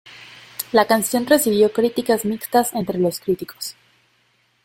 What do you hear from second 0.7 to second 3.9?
La canción recibió críticas mixtas entre los críticos.